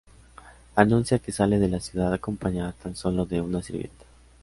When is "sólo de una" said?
2.95-3.61